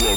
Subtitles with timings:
[0.00, 0.16] Maybe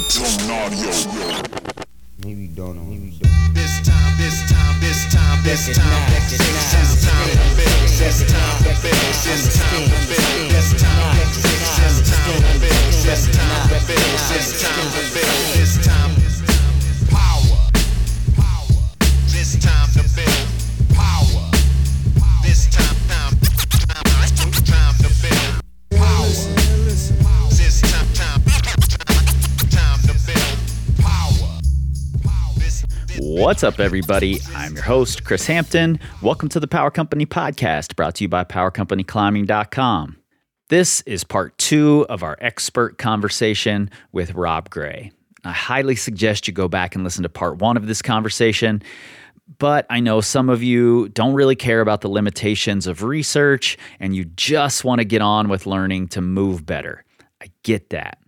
[2.47, 2.83] don't know.
[2.83, 3.53] Maybe don't.
[3.53, 6.39] This time, this time, this time, this time, this
[7.03, 7.91] time to build.
[7.99, 8.95] This time to build.
[9.27, 10.47] This time to build.
[10.51, 11.59] This time to build.
[11.83, 12.95] This time to build.
[13.03, 14.07] This time to build.
[14.31, 15.43] This time to build.
[15.53, 16.13] This time.
[16.13, 16.22] Power.
[33.43, 34.39] What's up, everybody?
[34.55, 35.99] I'm your host, Kris Hampton.
[36.21, 40.17] Welcome to the Power Company Podcast, brought to you by PowerCompanyClimbing.com.
[40.69, 45.11] This is part two of our expert conversation with Rob Gray.
[45.43, 48.81] I highly suggest you go back and listen to part one of this conversation,
[49.59, 54.15] but I know some of you don't really care about the limitations of research and
[54.15, 57.03] you just want to get on with learning to move better.
[57.41, 58.22] I get that.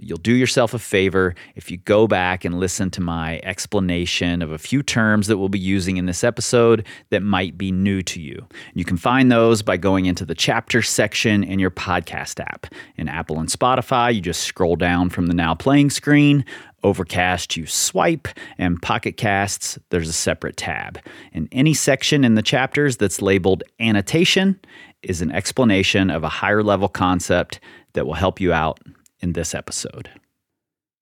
[0.00, 4.50] You'll do yourself a favor if you go back and listen to my explanation of
[4.50, 8.20] a few terms that we'll be using in this episode that might be new to
[8.20, 8.44] you.
[8.74, 12.66] You can find those by going into the chapter section in your podcast app.
[12.96, 16.44] In Apple and Spotify, you just scroll down from the now playing screen.
[16.82, 18.26] Overcast, you swipe,
[18.58, 20.98] and Pocket Casts, there's a separate tab.
[21.32, 24.58] In any section in the chapters that's labeled annotation
[25.02, 27.60] is an explanation of a higher level concept
[27.92, 28.80] that will help you out
[29.24, 30.08] in this episode.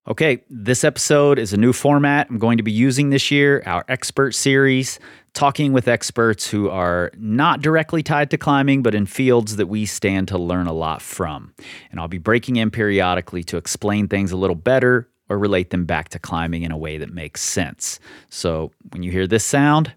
[0.05, 3.85] Okay, this episode is a new format I'm going to be using this year, our
[3.87, 4.99] expert series,
[5.33, 9.85] talking with experts who are not directly tied to climbing, but in fields that we
[9.85, 11.53] stand to learn a lot from.
[11.91, 15.85] And I'll be breaking in periodically to explain things a little better or relate them
[15.85, 17.99] back to climbing in a way that makes sense.
[18.29, 19.93] So when you hear this sound,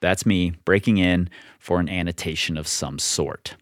[0.00, 3.56] that's me breaking in for an annotation of some sort.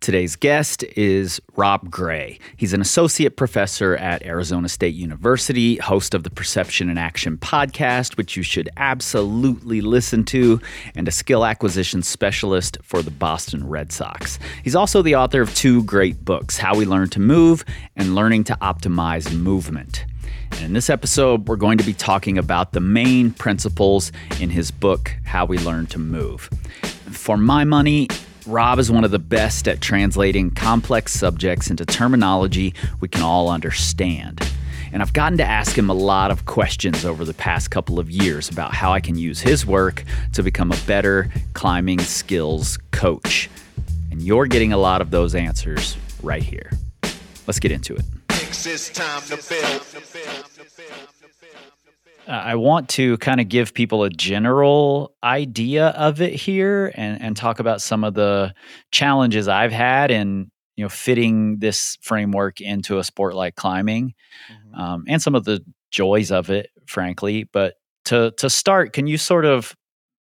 [0.00, 2.38] Today's guest is Rob Gray.
[2.56, 8.16] He's an associate professor at Arizona State University, host of the Perception and Action podcast,
[8.16, 10.58] which you should absolutely listen to,
[10.94, 14.38] and a skill acquisition specialist for the Boston Red Sox.
[14.64, 17.62] He's also the author of two great books How We Learn to Move
[17.94, 20.06] and Learning to Optimize Movement.
[20.52, 24.70] And in this episode, we're going to be talking about the main principles in his
[24.70, 26.48] book, How We Learn to Move.
[27.10, 28.08] For my money,
[28.46, 33.50] Rob is one of the best at translating complex subjects into terminology we can all
[33.50, 34.40] understand.
[34.92, 38.10] And I've gotten to ask him a lot of questions over the past couple of
[38.10, 43.48] years about how I can use his work to become a better climbing skills coach.
[44.10, 46.70] And you're getting a lot of those answers right here.
[47.46, 48.04] Let's get into it.
[52.26, 57.36] I want to kind of give people a general idea of it here and, and
[57.36, 58.54] talk about some of the
[58.92, 64.14] challenges I've had in you know fitting this framework into a sport like climbing
[64.74, 65.60] um, and some of the
[65.90, 67.44] joys of it, frankly.
[67.44, 67.74] But
[68.06, 69.74] to to start, can you sort of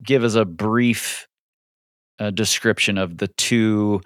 [0.02, 1.26] give us a brief
[2.18, 4.00] uh, description of the two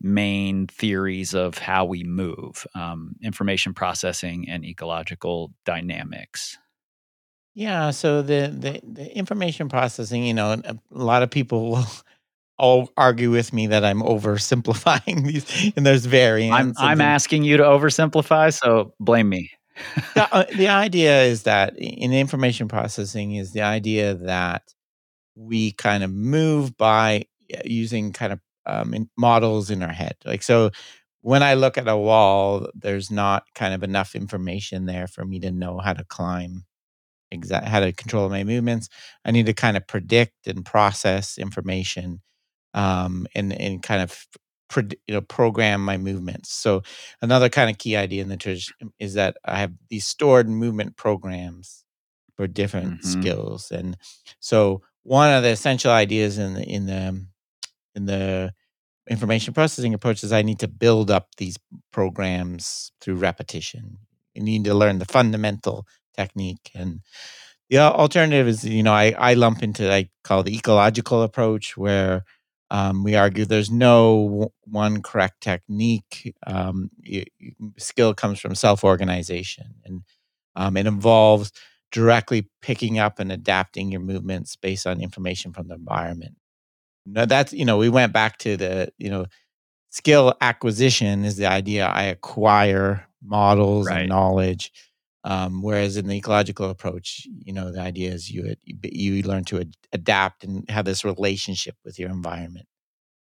[0.00, 6.58] main theories of how we move um, information processing and ecological dynamics
[7.54, 11.86] Yeah, so the, the the information processing, you know, a lot of people will
[12.58, 16.78] all argue with me that I'm oversimplifying these, and there's variants.
[16.78, 19.50] i'm, I'm asking you to oversimplify so blame me
[20.14, 24.74] the, uh, the idea is that in information processing is the idea that
[25.34, 30.14] we kind of move by uh, using kind of um, in models in our head.
[30.24, 30.70] Like so,
[31.22, 35.40] when I look at a wall, there's not kind of enough information there for me
[35.40, 36.64] to know how to climb
[37.32, 38.88] exact how to control my movements.
[39.24, 42.22] I need to kind of predict and process information,
[42.74, 44.26] um, and and kind of
[44.78, 46.52] you know program my movements.
[46.52, 46.82] So
[47.22, 50.96] another kind of key idea in the tradition is that I have these stored movement
[50.96, 51.84] programs
[52.36, 53.04] for different Mhm.
[53.04, 53.96] skills, and
[54.40, 57.26] so one of the essential ideas in the in the
[57.94, 58.52] in the
[59.10, 61.58] information processing approach is I need to build up these
[61.92, 63.98] programs through repetition.
[64.34, 65.86] You need to learn the fundamental
[66.16, 67.00] technique and
[67.70, 72.24] the alternative is you know I, I lump into I call the ecological approach where
[72.70, 76.34] um, we argue there's no w- one correct technique.
[76.46, 80.02] Um, y- y- skill comes from self-organization, and
[80.56, 81.52] um, it involves
[81.92, 86.36] directly picking up and adapting your movements based on information from the environment.
[87.06, 89.26] Now that's you know we went back to the you know
[89.90, 94.00] skill acquisition is the idea I acquire models Right.
[94.00, 94.72] and knowledge.
[95.24, 99.60] Um, whereas in the ecological approach, you know, the idea is you you learn to
[99.60, 102.66] ad- adapt and have this relationship with your environment.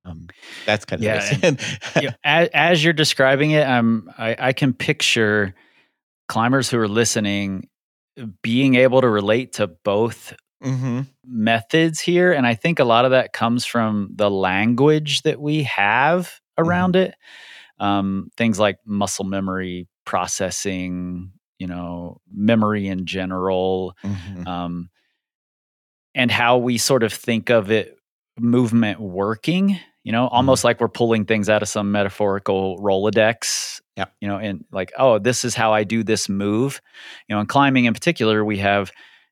[0.06, 0.28] Um,
[0.66, 1.60] that's kind of Yeah, this.
[2.00, 5.54] you know, as, as you're describing it, um, I, I can picture
[6.28, 7.70] climbers who are listening
[8.42, 12.32] being able to relate to both hmm methods here.
[12.32, 16.96] And I think a lot of that comes from the language that we have around
[16.96, 17.16] it.
[17.80, 21.32] Um, things like muscle memory, processing,
[21.64, 24.90] you know, memory in general, hmm um,
[26.14, 27.98] and how we sort of think of it
[28.38, 34.06] movement working you know almost like we're pulling things out of some metaphorical rolodex yeah.
[34.20, 36.82] you know and like oh this is how i do this move.
[37.30, 38.92] You know in climbing in particular we have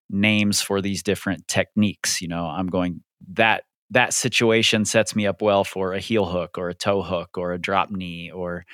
[0.10, 3.02] names for these different techniques you know i'm going
[3.34, 7.38] that that situation sets me up well for a heel hook or a toe hook
[7.38, 8.66] or a drop knee or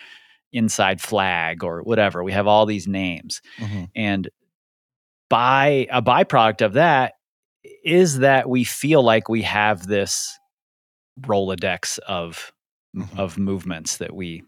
[0.54, 4.30] inside flag or whatever we have all these names hmm and
[5.30, 7.14] by a byproduct of that
[7.84, 10.38] is that we feel like we have this
[11.22, 12.52] Rolodex of
[12.96, 13.20] Mhm.
[13.20, 14.44] of movements that we,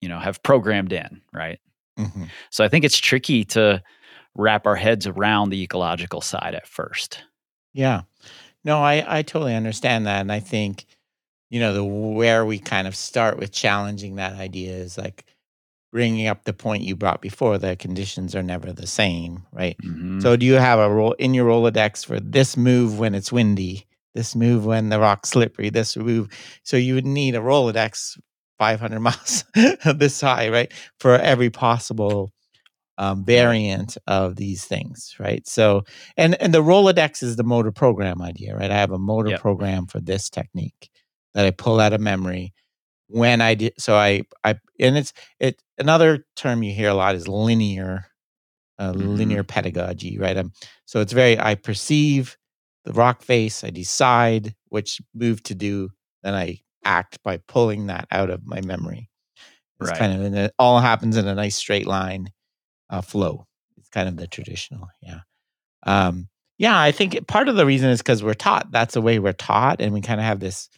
[0.00, 1.58] you know, have programmed in, right?
[1.98, 3.82] hmm So I think it's tricky to
[4.34, 7.24] wrap our heads around the ecological side at first.
[7.72, 8.02] Yeah.
[8.64, 10.20] No, I, I totally understand that.
[10.20, 10.86] And I think,
[11.50, 15.24] you know, the where we kind of start with challenging that idea is like
[15.92, 19.76] bringing up the point you brought before the conditions are never the same, right?
[19.84, 20.22] Mhm.
[20.22, 23.86] So do you have a roll in your Rolodex for this move when it's windy,
[24.14, 26.28] this move when the rock's slippery, this move?
[26.62, 28.18] So you would need a Rolodex
[28.58, 29.44] 500 miles
[29.84, 30.72] of this high, right?
[31.00, 32.32] For every possible
[32.98, 35.46] um, variant of these things, right?
[35.48, 35.84] So,
[36.18, 38.70] and and the Rolodex is the motor program idea, right?
[38.70, 39.40] I have a motor Yep.
[39.40, 40.90] program for this technique
[41.32, 42.52] that I pull out of memory
[43.10, 43.74] when I did.
[43.78, 48.06] So I I and it's it another term you hear a lot is linear,
[48.78, 49.16] uh, Mhm.
[49.18, 50.36] linear pedagogy, right?
[50.36, 50.52] Um,
[50.86, 52.36] so it's very I perceive
[52.84, 55.90] the rock face, I decide which move to do,
[56.22, 59.10] then I act by pulling that out of my memory.
[59.80, 59.98] It's Right.
[59.98, 62.30] kind of and it all happens in a nice straight line
[62.90, 63.46] uh, flow.
[63.78, 65.20] It's kind of the traditional, yeah.
[65.84, 66.28] Um,
[66.58, 68.70] yeah, I think it- part of the reason is because we're taught.
[68.72, 70.68] That's the way we're taught, and we kind of have this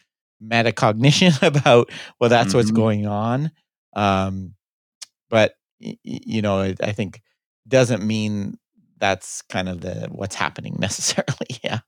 [0.43, 1.91] metacognition about
[2.21, 2.77] well, that's what's Mhm.
[2.77, 3.51] going on.
[3.95, 4.55] Um,
[5.31, 7.23] but you know, I think
[7.67, 8.59] doesn't mean
[8.99, 11.59] that's kind of the what's happening necessarily.
[11.65, 11.81] yeah,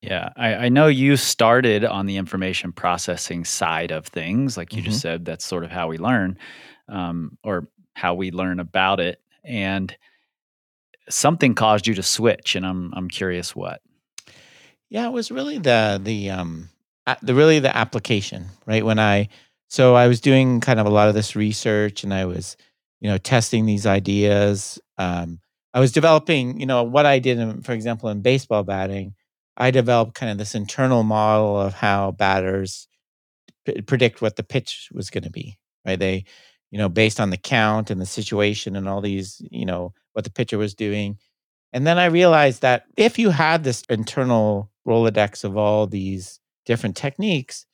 [0.00, 4.56] Yeah, I, I know you started on the information processing side of things.
[4.56, 6.38] Like you just said, that's sort of how we learn,
[6.88, 9.20] um, or how we learn about it.
[9.42, 9.96] And
[11.08, 13.80] something caused you to switch, and I'm I'm curious what.
[14.88, 16.68] Yeah, it was really the the um
[17.22, 18.84] the really the application, right?
[18.84, 19.28] When I
[19.68, 22.56] so I was doing kind of a lot of this research and I was,
[23.00, 24.78] you know, testing these ideas.
[24.98, 25.40] Um
[25.74, 29.14] I was developing, you know, what I did in, for example, in baseball batting,
[29.58, 32.88] I developed kind of this internal model of how batters
[33.66, 35.98] p- predict what the pitch was going to be, right?
[35.98, 36.24] They,
[36.70, 40.24] you know, based on the count and the situation and all these, you know, what
[40.24, 41.18] the pitcher was doing.
[41.72, 46.96] And then I realized that if you had this internal Rolodex of all these different
[46.96, 47.66] techniques,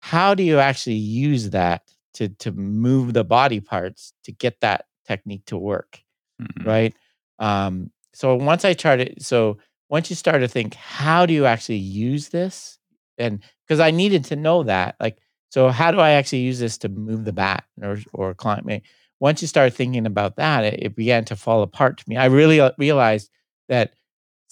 [0.00, 1.82] how do you actually use that
[2.14, 6.00] to to move the body parts to get that technique to work?
[6.40, 6.66] Mhm.
[6.66, 6.94] right?
[7.38, 9.58] Um, so once I started, so
[9.88, 12.78] once you start to think, how do you actually use this?
[13.18, 15.18] And because I needed to know that, like,
[15.50, 18.64] so how do I actually use this to move the bat or or climb?
[18.64, 18.82] me?
[19.20, 22.16] Once you start thinking about that, it, it began to fall apart to me.
[22.16, 23.30] I really uh, realized
[23.68, 23.94] that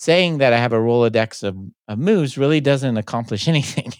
[0.00, 3.92] saying that I have a Rolodex of, of moves really doesn't accomplish anything,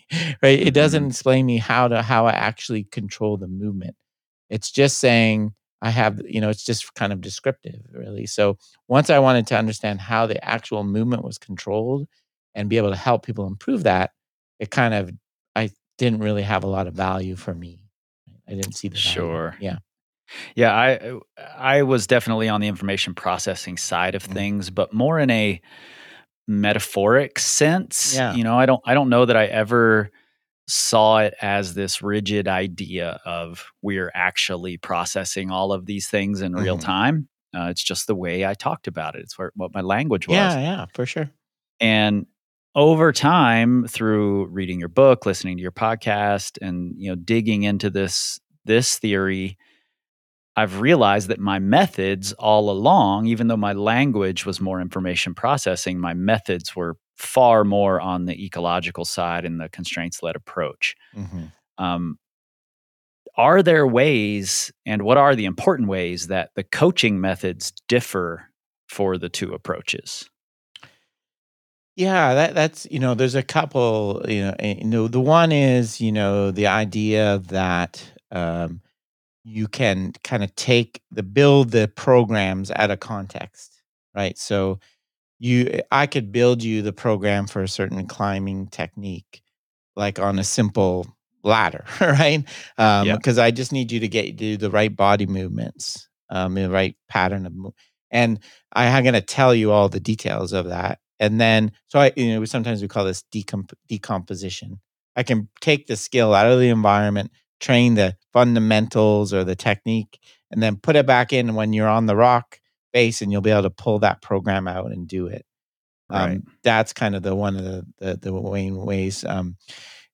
[0.43, 0.59] right?
[0.61, 1.11] It doesn't Mhm.
[1.11, 3.97] explain me how to how I actually control the movement.
[4.51, 8.27] It's just saying I have, you know, it's just kind of descriptive, really.
[8.27, 12.09] So once I wanted to understand how the actual movement was controlled
[12.55, 14.13] and be able to help people improve that,
[14.61, 15.11] it kind of
[15.57, 17.81] I didn't really have a lot of value for me.
[18.49, 19.13] I didn't see the value.
[19.13, 19.57] Sure.
[19.61, 19.79] Yeah.
[20.55, 21.19] Yeah, I
[21.57, 24.33] I was definitely on the information processing side of Mhm.
[24.33, 25.61] things, but more in a
[26.49, 28.15] metaphoric sense.
[28.15, 28.35] Yeah.
[28.35, 30.11] You know, I don't I don't know that I ever
[30.69, 36.55] saw it as this rigid idea of we're actually processing all of these things in
[36.55, 36.83] real Mhm.
[36.83, 37.29] time.
[37.57, 39.23] Uh, it's just the way I talked about it.
[39.23, 40.37] It's where, what my language was.
[40.37, 41.29] Yeah, yeah, for sure.
[41.81, 42.27] And
[42.77, 47.91] over time, through reading your book, listening to your podcast, and you know, digging into
[47.91, 49.59] this this theory,
[50.61, 55.99] I've realized that my methods all along, even though my language was more information processing,
[55.99, 60.95] my methods were far more on the ecological side and the constraints led approach.
[61.15, 61.47] hmm
[61.79, 62.19] Um,
[63.37, 68.51] are there ways, and what are the important ways that the coaching methods differ
[68.89, 70.29] for the two approaches?
[71.97, 75.53] Yeah, that that's you know, there's a couple, you know, eh, you know, the one
[75.53, 78.81] is, you know, the idea that um
[79.45, 83.83] you can kind of take the build the programs out of context,
[84.15, 84.37] right?
[84.39, 84.79] So
[85.39, 89.43] you eh, I could build you the program for a certain climbing technique
[89.97, 91.07] like on a simple
[91.43, 92.45] ladder, right?
[92.79, 93.17] Um Yeah.
[93.17, 96.97] because I just need you to get do the right body movements, um the right
[97.09, 97.75] pattern of mo-
[98.11, 98.41] and
[98.73, 100.99] I am going to tell you all the details of that.
[101.21, 104.81] And then, so I, you know, sometimes we call this decomp- decomposition.
[105.17, 110.19] I can take the skill out of the environment, train the fundamentals or the technique,
[110.51, 112.61] and then put it back in when you're on the rock
[112.93, 115.45] base, and you'll be able to pull that program out and do it.
[116.09, 119.25] Um, That's kind of the one of the the, the main ways.
[119.25, 119.57] Um,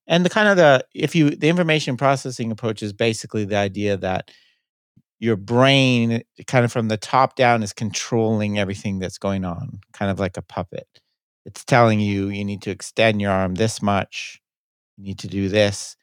[0.07, 3.97] and the kind of the if you the information processing approach is basically the idea
[3.97, 4.31] that
[5.19, 10.11] your brain kind of from the top down is controlling everything that's going on kind
[10.11, 10.87] of like a puppet
[11.45, 14.41] it's telling you you need to extend your arm this much
[14.97, 15.97] you need to do this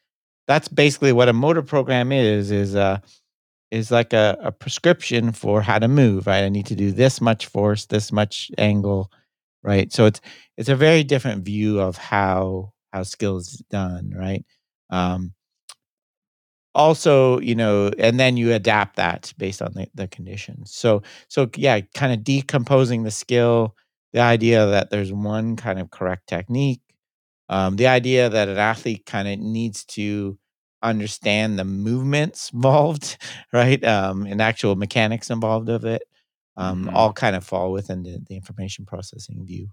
[0.48, 3.00] that's basically what a motor program is is uh
[3.72, 6.44] is like a, a prescription for how to move right?
[6.44, 9.12] I need to do this much force this much angle
[9.64, 9.92] right?
[9.94, 10.22] So it's
[10.58, 14.46] it's a very different view of how how skill is done right?
[14.92, 15.34] Um
[16.76, 20.74] also you know and then you adapt that based on the, the conditions.
[20.74, 23.76] So so yeah kind of decomposing the skill
[24.14, 26.82] the idea that there's one kind of correct technique
[27.50, 30.38] um, the idea that an athlete kind of needs to
[30.82, 33.18] understand the movements involved
[33.54, 36.04] right um, and actual mechanics involved of it
[36.58, 36.94] um, Mhm.
[36.94, 39.70] all kind of fall within the, the information processing view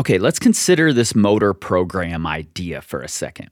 [0.00, 3.50] Okay, let's consider this motor program idea for a second.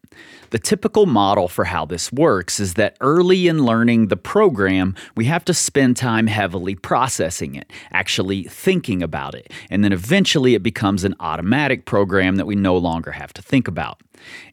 [0.49, 5.27] The typical model for how this works is that early in learning the program, we
[5.27, 10.63] have to spend time heavily processing it, actually thinking about it, and then eventually it
[10.63, 14.01] becomes an automatic program that we no longer have to think about.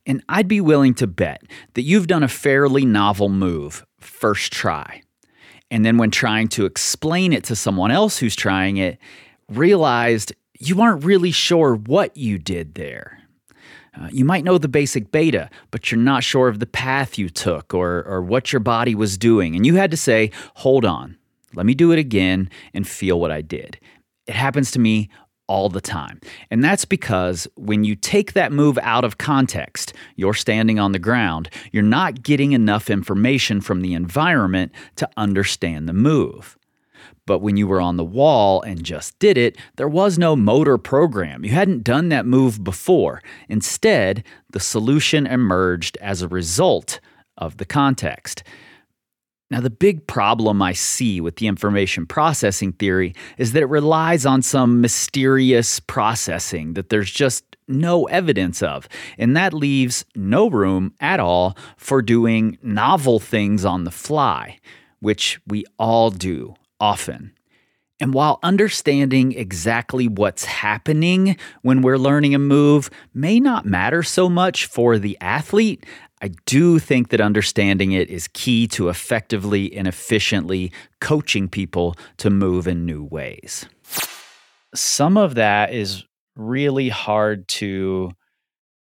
[0.05, 1.43] And I'd be willing to bet
[1.75, 5.01] that you've done a fairly novel move first try.
[5.71, 8.97] And then when trying to explain it to someone else who's trying it,
[9.47, 13.19] realized you aren't really sure what you did there.
[13.99, 17.29] Uh, you might know the basic beta, but you're not sure of the path you
[17.29, 19.55] took or, or what your body was doing.
[19.55, 21.17] And you had to say, hold on,
[21.53, 23.79] let me do it again and feel what I did.
[24.27, 25.09] It happens to me
[25.47, 26.19] all the time.
[26.49, 30.99] And that's because when you take that move out of context, you're standing on the
[30.99, 36.57] ground, you're not getting enough information from the environment to understand the move.
[37.25, 40.77] But when you were on the wall and just did it, there was no motor
[40.77, 41.43] program.
[41.43, 43.21] You hadn't done that move before.
[43.49, 46.99] Instead, the solution emerged as a result
[47.37, 48.43] of the context.
[49.51, 54.25] Now, the big problem I see with the information processing theory is that it relies
[54.25, 58.87] on some mysterious processing that there's just no evidence of.
[59.17, 64.59] And that leaves no room at all for doing novel things on the fly,
[64.99, 67.31] which we all do often.
[68.01, 74.27] And while understanding exactly what's happening when we're learning a move may not matter so
[74.27, 75.85] much for the athlete,
[76.21, 82.29] I do think that understanding it is key to effectively and efficiently coaching people to
[82.29, 83.65] move in new ways.
[84.73, 86.03] Some of that is
[86.35, 88.11] really hard to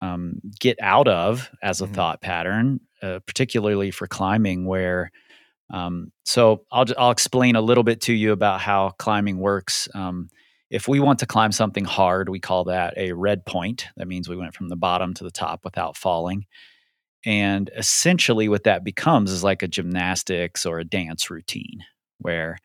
[0.02, 1.94] um, get out of as a Mhm.
[1.94, 5.12] thought pattern, uh, particularly for climbing, where
[5.74, 9.90] um, so I'll I'll explain a little bit to you about how climbing works.
[9.96, 10.30] Um,
[10.70, 13.88] if we want to climb something hard, we call that a red point.
[13.98, 16.46] That means we went from the bottom to the top without falling.
[17.26, 21.84] And essentially, what that becomes is like a gymnastics or a dance routine,
[22.20, 22.58] where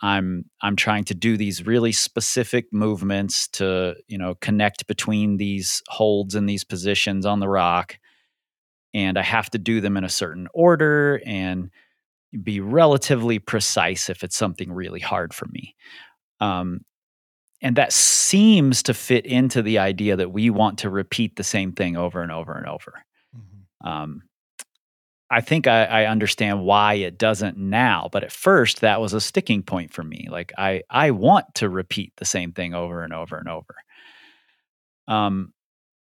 [0.00, 5.82] I'm I'm trying to do these really specific movements to you know connect between these
[5.88, 7.98] holds and these positions on the rock,
[8.94, 11.70] and I have to do them in a certain order and
[12.44, 15.74] be relatively precise if it's something really hard for me.
[16.40, 16.80] Um,
[17.62, 21.72] and that seems to fit into the idea that we want to repeat the same
[21.72, 22.92] thing over and over and over.
[23.82, 24.22] Um,
[25.30, 29.20] I think I, I understand why it doesn't now, but at first that was a
[29.20, 30.28] sticking point for me.
[30.30, 33.74] Like I, I want to repeat the same thing over and over and over.
[35.08, 35.52] Um,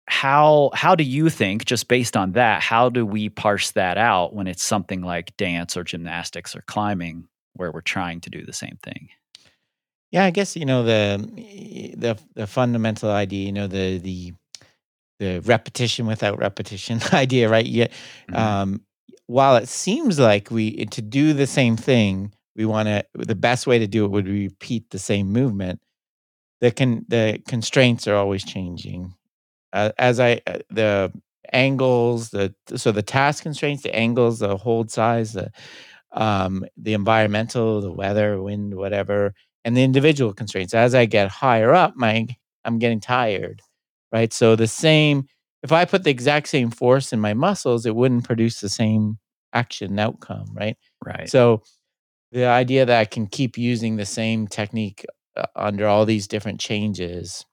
[0.06, 4.34] how how do you think, just based on that, how do we parse that out
[4.34, 8.52] when it's something like dance or gymnastics or climbing, where we're trying to do the
[8.52, 9.08] same thing?
[10.10, 14.32] Yeah, I guess you know the the the fundamental idea, you know the the
[15.20, 17.66] the repetition without repetition idea, right?
[17.66, 17.88] Yeah.
[18.30, 18.36] Mhm.
[18.38, 18.80] Um,
[19.26, 23.66] while it seems like we to do the same thing, we want to the best
[23.66, 25.80] way to do it would be repeat the same movement.
[26.60, 29.14] the can the constraints are always changing.
[29.74, 31.12] Uh, as I uh, the
[31.52, 35.50] angles, the so the task constraints, the angles, the hold size, the
[36.12, 40.74] um, the environmental, the weather, wind, whatever, and the individual constraints.
[40.74, 42.28] As I get higher up, my
[42.64, 43.60] I'm getting tired,
[44.12, 44.32] right?
[44.32, 45.26] So the same,
[45.64, 49.18] if I put the exact same force in my muscles, it wouldn't produce the same
[49.52, 50.76] action outcome, right?
[51.04, 51.28] Right.
[51.28, 51.62] So
[52.32, 55.04] the idea that I can keep using the same technique
[55.36, 57.44] uh, under all these different changes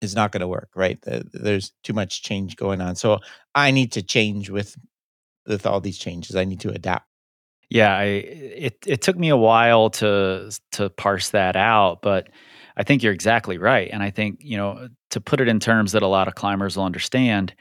[0.00, 0.98] is not going to work, right?
[1.02, 2.96] There's too much change going on.
[2.96, 3.18] So
[3.54, 4.76] I need to change with
[5.46, 6.36] with all these changes.
[6.36, 7.06] I need to adapt.
[7.70, 12.28] Yeah, I it it took me a while to to parse that out, but
[12.76, 13.90] I think you're exactly right.
[13.92, 16.76] And I think, you know, to put it in terms that a lot of climbers
[16.76, 17.52] will understand,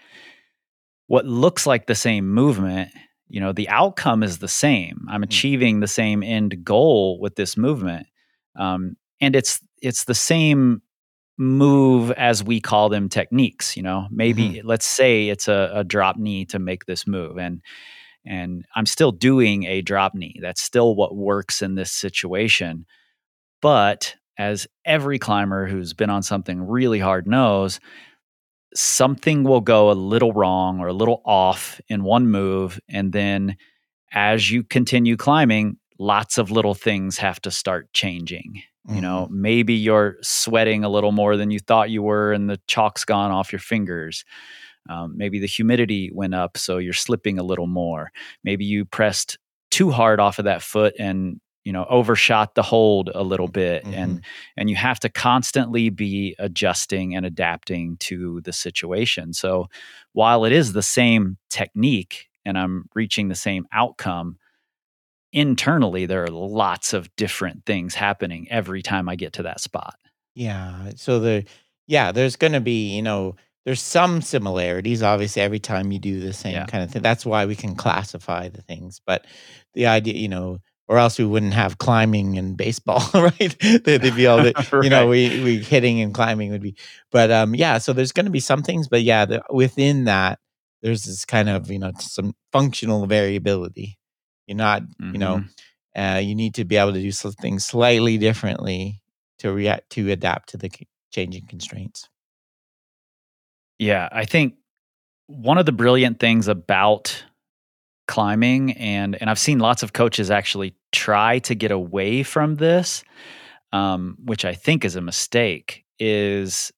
[1.08, 2.92] what looks like the same movement,
[3.28, 5.06] you know, the outcome is the same.
[5.10, 8.06] I'm achieving the same end goal with this movement.
[8.56, 10.82] Um, and it's it's the same
[11.38, 14.08] move as we call them techniques, you know.
[14.10, 14.68] Maybe mm-hmm.
[14.68, 17.38] let's say it's a, a drop knee to make this move.
[17.38, 17.62] And
[18.26, 20.40] and I'm still doing a drop knee.
[20.42, 22.86] That's still what works in this situation.
[23.62, 27.80] But as every climber who's been on something really hard knows,
[28.76, 32.80] something will go a little wrong or a little off in one move.
[32.90, 33.58] And then
[34.12, 38.62] as you continue climbing, lots of little things have to start changing.
[38.96, 42.60] You know, maybe you're sweating a little more than you thought you were, and the
[42.68, 44.24] chalk's gone off your fingers.
[44.90, 48.12] Um, maybe the humidity went up, so you're slipping a little more.
[48.44, 49.38] Maybe you pressed
[49.72, 53.84] too hard off of that foot and you know overshot the hold a little bit
[53.92, 54.22] and
[54.56, 59.68] and you have to constantly be adjusting and adapting to the situation so
[60.14, 64.38] while it is the same technique and i'm reaching the same outcome
[65.34, 69.96] internally there are lots of different things happening every time i get to that spot
[70.36, 70.92] Yeah.
[70.96, 71.46] So the
[71.88, 76.20] yeah, there's going to be, you know, there's some similarities obviously every time you do
[76.20, 76.66] the same Yeah.
[76.66, 77.02] kind of thing.
[77.02, 79.00] That's why we can classify the things.
[79.06, 79.26] But
[79.74, 83.56] the idea, you know, or else we wouldn't have climbing and baseball, right?
[83.60, 86.76] They- They'd be all the, you know, we we hitting and climbing would be.
[87.12, 90.40] But um yeah, so there's going to be some things, but yeah, the, within that
[90.84, 93.97] there's this kind of, you know, some functional variability.
[94.48, 95.44] You're not, you know,
[95.96, 96.16] Mhm.
[96.16, 99.02] uh, you need to be able to do something slightly differently
[99.40, 100.72] to react to adapt to the
[101.12, 102.10] changing constraints.
[103.80, 104.56] Yeah, I think
[105.28, 107.24] one of the brilliant things about
[108.08, 113.04] climbing and and I've seen lots of coaches actually try to get away from this,
[113.74, 116.72] um, which I think is a mistake, is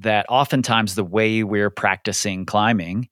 [0.00, 3.08] that oftentimes the way we're practicing climbing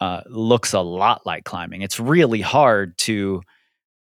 [0.00, 1.82] uh, looks a lot like climbing.
[1.82, 3.42] It's really hard to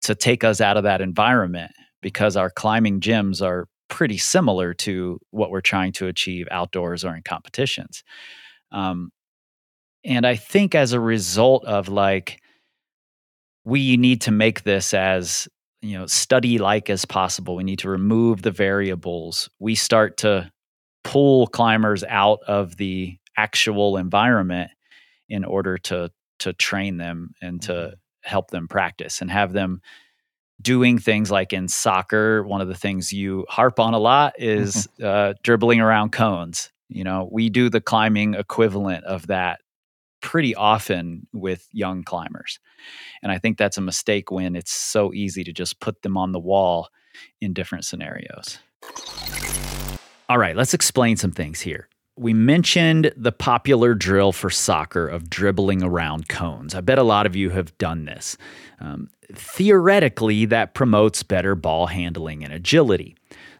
[0.02, 5.18] to take us out of that environment because our climbing gyms are pretty similar to
[5.30, 8.04] what we're trying to achieve outdoors or in competitions.
[8.70, 9.10] Um,
[10.04, 12.40] and I think as a result of like,
[13.64, 15.48] we need to make this as
[15.80, 17.56] you know study like as possible.
[17.56, 19.48] We need to remove the variables.
[19.58, 20.50] We start to
[21.02, 24.70] pull climbers out of the actual environment
[25.28, 26.10] in order to
[26.40, 29.80] to train them and to help them practice and have them
[30.60, 34.88] doing things like in soccer one of the things you harp on a lot is
[35.02, 36.70] uh, dribbling around cones.
[36.88, 39.60] You know we do the climbing equivalent of that
[40.20, 42.58] pretty often with young climbers.
[43.22, 46.32] And i think that's a mistake when it's so easy to just put them on
[46.32, 46.88] the wall
[47.40, 48.58] in different scenarios.
[50.28, 51.88] All right, let's explain some things here.
[52.16, 56.74] We mentioned the popular drill for soccer of dribbling around cones.
[56.74, 58.36] I bet a lot of you have done this.
[58.80, 63.16] Um, theoretically, that promotes better ball handling and agility.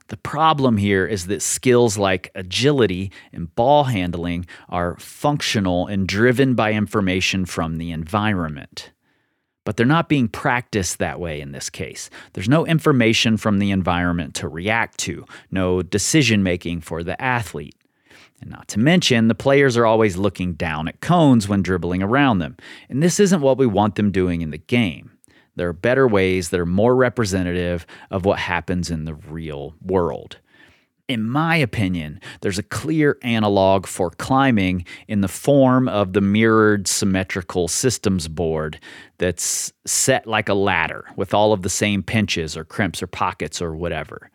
[0.08, 6.54] The problem here is that skills like agility and ball handling are functional and driven
[6.54, 8.92] by information from the environment
[9.64, 12.10] but they're not being practiced that way in this case.
[12.34, 17.74] There's no information from the environment to react to, no decision making for the athlete.
[18.44, 22.40] And not to mention, the players are always looking down at cones when dribbling around
[22.40, 22.58] them,
[22.90, 25.16] and this isn't what we want them doing in the game.
[25.56, 30.40] There are better ways that are more representative of what happens in the real world.
[31.08, 36.86] In my opinion, there's a clear analog for climbing in the form of the mirrored
[36.86, 38.78] symmetrical systems board
[39.16, 43.62] that's set like a ladder with all of the same pinches or crimps or pockets
[43.62, 44.30] or whatever.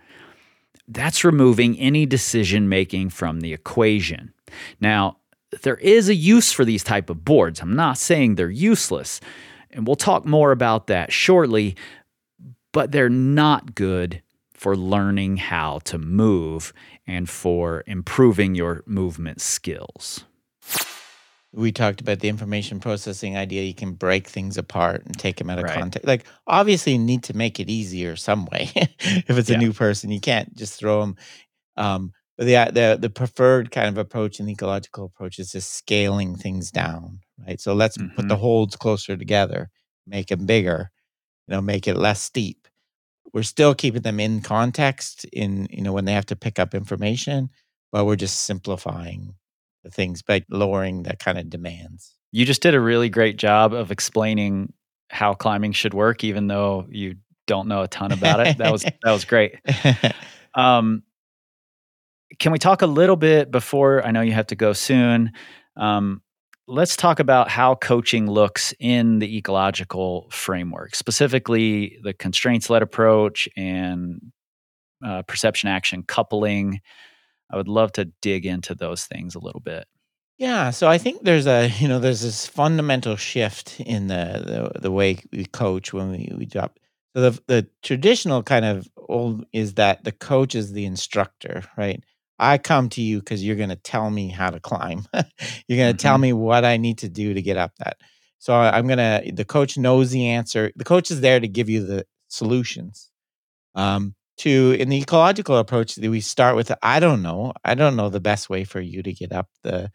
[0.92, 4.34] That's removing any decision making from the equation.
[4.82, 5.18] Now,
[5.62, 7.62] there is a use for these type of boards.
[7.62, 9.22] I'm not saying they're useless,
[9.72, 11.76] and we'll talk more about that shortly,
[12.72, 14.24] but they're not good
[14.54, 16.74] for learning how to move
[17.08, 20.26] and for improving your movement skills.
[21.54, 23.64] We talked about the information processing idea.
[23.64, 25.74] You can break things apart and take them out of Right.
[25.74, 26.08] context.
[26.08, 28.72] Like, obviously, you need to make it easier some way.
[29.00, 31.16] if it's a new person, you can't just throw them.
[31.78, 36.36] Um, but the, the the preferred kind of approach and ecological approach is just scaling
[36.36, 37.60] things down, right?
[37.60, 39.70] So let's put the holds closer together,
[40.08, 40.92] make them bigger,
[41.48, 42.68] you know, make it less steep.
[43.34, 46.76] We're still keeping them in context in you know when they have to pick up
[46.76, 47.50] information,
[47.92, 49.36] but we're just simplifying
[49.84, 52.16] the things by lowering the kind of demands.
[52.32, 54.74] You just did a really great job of explaining
[55.10, 57.16] how climbing should work, even though you
[57.48, 58.58] don't know a ton about it.
[58.58, 59.56] That was that was great.
[60.56, 61.04] Um,
[62.40, 65.32] can we talk a little bit before I know you have to go soon?
[65.76, 66.22] Um,
[66.68, 73.50] let's talk about how coaching looks in the ecological framework, specifically the constraints led approach
[73.58, 74.32] and
[75.06, 76.82] uh, perception action coupling.
[77.52, 79.88] I would love to dig into those things a little bit.
[80.38, 84.80] Yeah, so I think there's a you know there's this fundamental shift in the the,
[84.82, 86.80] the way we coach when we we drop.
[87.16, 92.04] So the the traditional kind of old is that the coach is the instructor, right?
[92.42, 95.06] I come to you because you're going to tell me how to climb.
[95.68, 96.22] you're going to tell Mhm.
[96.22, 97.98] me what I need to do to get up that.
[98.38, 99.32] So I'm going to.
[99.34, 100.72] The coach knows the answer.
[100.78, 103.10] The coach is there to give you the solutions.
[103.76, 107.54] Um, to in the ecological approach, that we start with I don't know.
[107.66, 109.92] I don't know the best way for you to get up the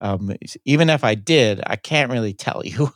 [0.00, 0.32] um,
[0.64, 2.90] even if I did, I can't really tell you.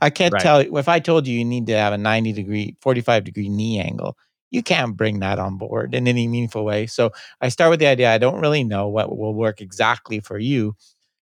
[0.00, 0.40] I can't Right.
[0.40, 3.48] tell you if I told you you need to have a 90 degree, 45 degree
[3.48, 4.16] knee angle,
[4.50, 6.86] you can't bring that on board in any meaningful way.
[6.86, 10.38] So I start with the idea I don't really know what will work exactly for
[10.38, 10.74] you.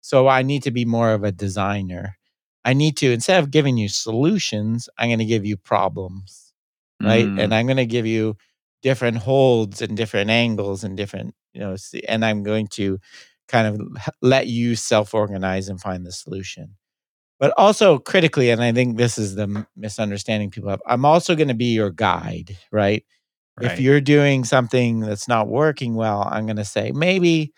[0.02, 2.18] So I need to be more of a designer.
[2.64, 6.42] I need to, instead of giving you solutions, I'm going to give you problems
[7.04, 7.32] right?
[7.32, 8.36] Mm, And I'm going to give you
[8.86, 11.76] different holds and different angles and different, you know,
[12.08, 13.00] and I'm going to
[13.48, 16.76] kind of let you self organize and find the solution.
[17.40, 21.48] But also critically, and I think this is the misunderstanding people have, I'm also going
[21.48, 23.04] to be your guide, right?
[23.60, 27.54] If you're doing something that's not working well, I'm going to say, maybe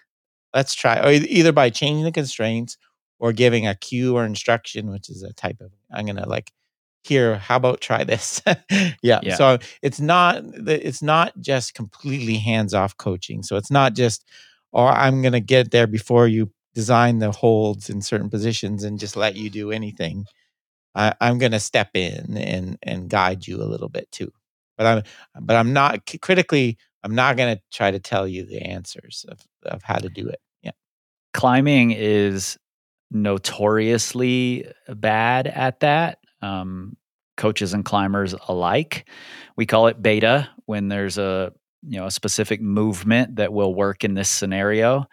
[0.55, 2.77] let's try, or either by changing the constraints
[3.19, 6.53] or giving a cue or instruction, which is a type of, I'm going to like,
[7.07, 8.41] here, how about try this?
[9.01, 9.19] yeah.
[9.23, 9.35] Yeah.
[9.35, 13.43] So it's not, it's not just completely hands off coaching.
[13.43, 14.25] So it's not just,
[14.71, 18.99] or I'm going to get there before you design the holds in certain positions and
[18.99, 20.25] just let you do anything.
[20.93, 24.31] I, I'm going to step in and and guide you a little bit too.
[24.77, 25.03] But I'm
[25.45, 26.77] but I'm not critically.
[27.03, 30.27] I'm not going to try to tell you the answers of of how to do
[30.27, 30.39] it.
[30.61, 30.71] Yeah.
[31.33, 32.57] climbing is
[33.11, 36.19] notoriously bad at that.
[36.41, 36.97] Um,
[37.37, 39.07] coaches and climbers alike.
[39.57, 44.03] We call it beta when there's a you know a specific movement that will work
[44.03, 45.05] in this scenario,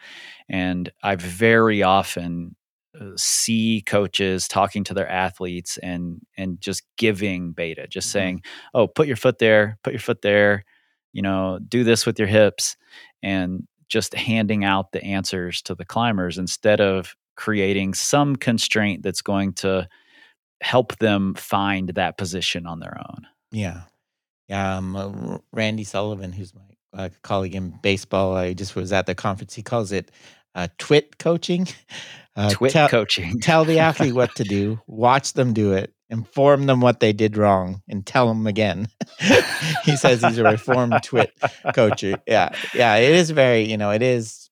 [0.49, 2.57] and I very often
[3.01, 8.13] uh, see coaches talking to their athletes and and just giving beta, just Mhm.
[8.13, 8.43] saying,
[8.75, 10.65] "Oh, put your foot there, put your foot there."
[11.13, 12.77] You know, do this with your hips,
[13.23, 19.23] and just handing out the answers to the climbers instead of creating some constraint that's
[19.23, 19.89] going to
[20.65, 23.27] help them find that position on their own.
[23.53, 23.83] Yeah.
[24.49, 24.79] Yeah.
[24.79, 26.63] Um, uh, Randy Sullivan, who's my
[27.05, 29.55] uh, colleague in baseball, I just was at the conference.
[29.55, 30.11] He calls it
[30.55, 31.69] uh, twit coaching.
[32.37, 33.39] Uh, Twit tell- coaching.
[33.39, 37.37] tell the athlete what to do, watch them do it, inform them what they did
[37.37, 38.89] wrong, and tell them again.
[39.85, 41.31] he says he's a reformed twit
[41.77, 42.03] coach.
[42.03, 44.44] Yeah, yeah, it is very, you know, it is,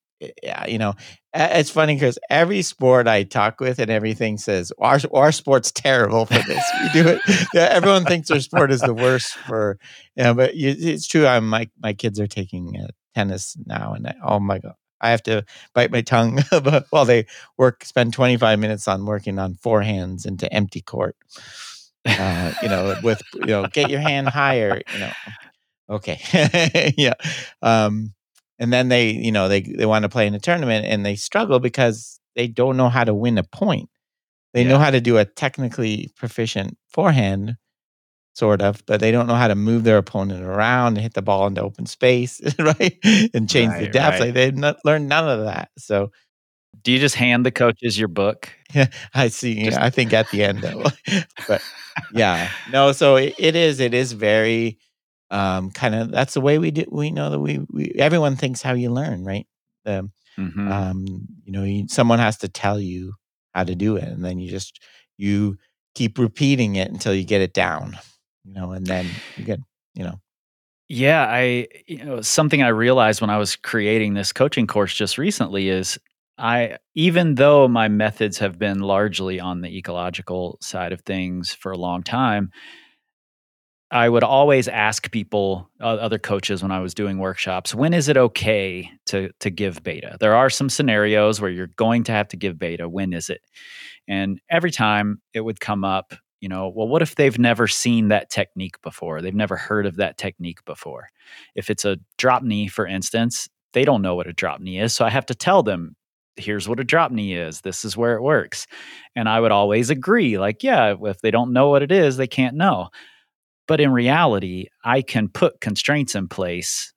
[0.42, 0.94] yeah, you know,
[1.34, 6.26] it's funny because every sport I talk with and everything says our our sport's terrible
[6.26, 6.64] for this.
[6.82, 7.20] We do it.
[7.54, 9.78] Yeah, everyone thinks their sport is the worst for,
[10.16, 11.26] yeah, but you, it's true.
[11.26, 14.74] I'm my my kids are taking uh, tennis now, and I, oh my god.
[15.04, 17.26] I have to bite my tongue but while they
[17.58, 21.16] work, spend 25 minutes on working on forehands into empty court.
[22.06, 24.80] Uh, you know, with you know, get your hand higher.
[24.92, 25.12] You know,
[25.90, 27.14] okay, yeah.
[27.62, 28.12] Um,
[28.58, 31.16] and then they, you know, they they want to play in a tournament and they
[31.16, 33.88] struggle because they don't know how to win a point.
[34.54, 37.56] They know how to do a technically proficient forehand,
[38.34, 41.22] sort of, but they don't know how to move their opponent around and hit the
[41.22, 42.98] ball into open space, right?
[43.34, 44.20] And change the depth.
[44.20, 44.26] right.
[44.26, 45.70] Like they've not learned none of that.
[45.78, 46.10] So
[46.82, 48.50] Do you just hand the coaches your book?
[49.14, 49.64] I see.
[49.64, 50.84] Just- I think at the end though,
[51.48, 51.62] but
[52.12, 52.92] yeah, no.
[52.92, 53.80] So it, it is.
[53.80, 54.78] It is very
[55.32, 56.12] um, kind of.
[56.12, 56.86] That's the way we do.
[56.90, 59.46] We know that we, we everyone thinks how you learn, right?
[59.86, 60.70] Um, Mhm.
[60.72, 61.06] um,
[61.44, 63.14] you know, you, someone has to tell you
[63.54, 64.80] how to do it, and then you just
[65.18, 65.58] you
[65.94, 67.98] keep repeating it until you get it down.
[68.44, 69.60] You know, and then you get
[69.94, 70.20] you know.
[70.88, 75.16] Yeah, I you know something I realized when I was creating this coaching course just
[75.18, 75.98] recently is
[76.38, 81.72] I even though my methods have been largely on the ecological side of things for
[81.72, 82.50] a long time,
[83.92, 88.08] I would always ask people, uh, other coaches, when I was doing workshops, when is
[88.08, 90.16] it okay to to give beta?
[90.18, 92.88] There are some scenarios where you're going to have to give beta.
[92.88, 93.42] When is it?
[94.08, 98.08] And every time it would come up, you know, well, what if they've never seen
[98.08, 99.20] that technique before?
[99.20, 101.08] They've never heard of that technique before.
[101.54, 104.94] If it's a drop knee, for instance, they don't know what a drop knee is,
[104.94, 105.96] so I have to tell them
[106.36, 107.60] here's what a drop knee is.
[107.60, 108.66] This is where it works.
[109.14, 112.26] And I would always agree, like, yeah, if they don't know what it is, they
[112.26, 112.88] can't know.
[113.68, 116.92] But in reality, I can put constraints in place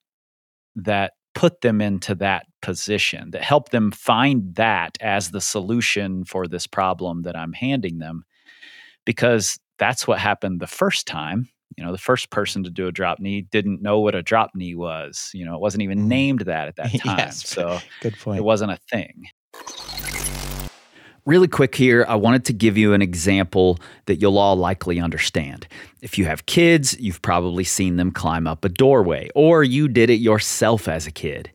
[0.75, 6.47] that put them into that position, that help them find that as the solution for
[6.47, 8.23] this problem that I'm handing them.
[9.05, 11.49] Because that's what happened the first time.
[11.77, 14.51] You know, the first person to do a drop knee didn't know what a drop
[14.55, 15.29] knee was.
[15.33, 16.07] You know, it wasn't even Mhm.
[16.07, 17.17] named that at that time.
[17.19, 17.49] Yes.
[17.49, 18.37] So Good point.
[18.39, 19.25] it wasn't a thing.
[21.25, 25.67] Really quick here, I wanted to give you an example that you'll all likely understand.
[26.03, 30.11] If you have kids, you've probably seen them climb up a doorway, or you did
[30.11, 31.49] it yourself as a kid.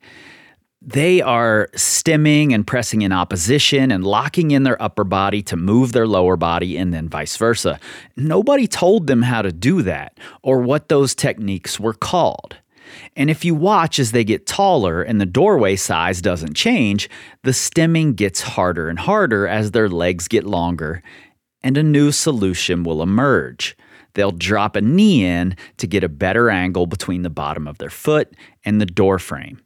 [0.83, 5.92] They are stemming and pressing in opposition and locking in their upper body to move
[5.92, 7.78] their lower body, and then vice versa.
[8.16, 12.56] Nobody told them how to do that or what those techniques were called.
[13.16, 17.09] And if you watch as they get taller and the doorway size doesn't change,
[17.42, 21.03] the stemming gets harder and harder as their legs get longer,
[21.62, 23.76] and a new solution will emerge.
[24.14, 27.90] They'll drop a knee in to get a better angle between the bottom of their
[27.90, 29.61] foot and the door frame.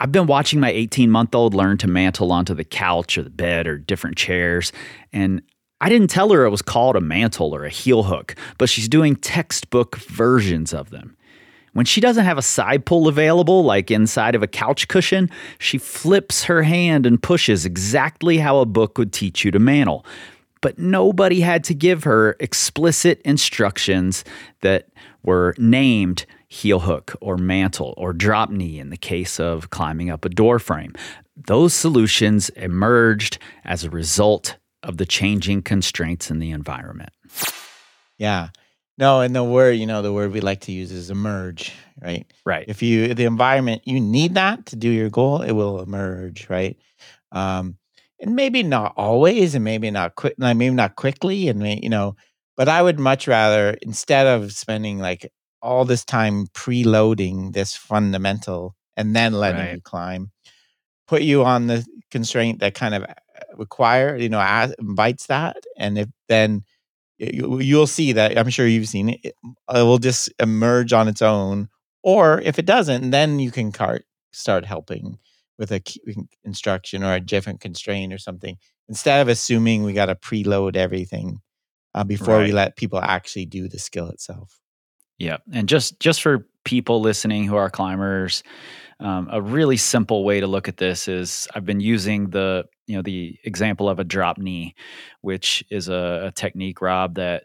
[0.00, 3.30] I've been watching my 18 month old learn to mantle onto the couch or the
[3.30, 4.72] bed or different chairs,
[5.12, 5.42] and
[5.80, 8.88] I didn't tell her it was called a mantle or a heel hook, but she's
[8.88, 11.16] doing textbook versions of them.
[11.78, 15.78] When she doesn't have a side pull available, like inside of a couch cushion, she
[15.78, 20.04] flips her hand and pushes exactly how a book would teach you to mantle.
[20.60, 24.24] But nobody had to give her explicit instructions
[24.60, 24.88] that
[25.22, 30.24] were named heel hook or mantle or drop knee in the case of climbing up
[30.24, 30.96] a door frame.
[31.36, 37.10] Those solutions emerged as a result of the changing constraints in the environment.
[38.16, 38.48] Yeah.
[38.98, 42.26] No, and the word, you know, the word we like to use is emerge, right?
[42.44, 42.68] Right.
[42.68, 46.76] If you the environment you need that to do your goal, it will emerge, right?
[47.32, 47.76] Um,
[48.20, 51.88] and maybe not always, and maybe not quick, like maybe not quickly, and may, you
[51.90, 52.16] know,
[52.56, 55.30] but I would much rather instead of spending like
[55.62, 59.72] all this time preloading this fundamental and then letting Right.
[59.72, 60.32] you climb,
[61.06, 63.14] put you on the constraint that kind of uh,
[63.56, 66.64] require, you know, as, invites that, and if then
[67.18, 69.20] you'll see that I'm sure you've seen it.
[69.24, 69.34] It
[69.68, 71.68] will just emerge on its own,
[72.02, 73.72] or if it doesn't, then you can
[74.32, 75.18] start helping
[75.58, 75.82] with a
[76.44, 78.56] instruction or a different constraint or something.
[78.88, 81.40] Instead of assuming we got to preload everything
[81.94, 84.60] uh, before we let people actually do the skill itself.
[85.18, 88.42] Yeah, and just just for people listening who are climbers,
[89.00, 92.96] um, a really simple way to look at this is I've been using the you
[92.96, 94.74] know the example of a drop knee,
[95.20, 97.44] which is a, a technique, Rob, that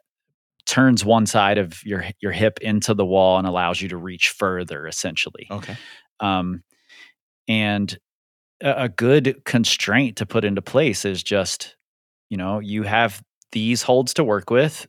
[0.65, 4.29] turns one side of your your hip into the wall and allows you to reach
[4.29, 5.47] further, essentially.
[5.51, 5.75] Okay.
[6.19, 6.63] Um,
[7.47, 7.97] and
[8.61, 11.75] a, a good constraint to put into place is just,
[12.29, 14.87] you know, you have these holds to work with.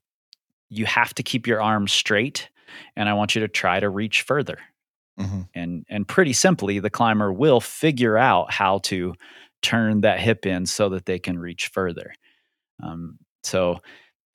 [0.70, 2.48] You have to keep your arms straight,
[2.96, 4.58] and I want you to try to reach further.
[5.18, 9.14] hmm And and pretty simply, the climber will figure out how to
[9.64, 12.12] turn that hip in so that they can reach further.
[12.82, 13.80] Um, so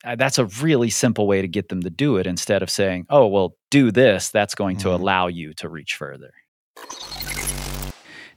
[0.06, 3.06] uh, that's a really simple way to get them to do it instead of saying,
[3.10, 5.00] "Oh, well, do this." That's going to Mhm.
[5.00, 6.32] allow you to reach further.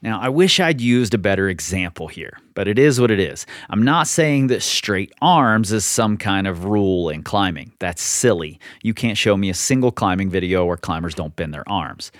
[0.03, 3.47] Now, I wish I'd used a better example here, but it is what it is.
[3.71, 7.73] I'm not saying that straight arms is some kind of rule in climbing.
[7.79, 8.59] That's silly.
[8.83, 12.11] You can't show me a single climbing video where climbers don't bend their arms.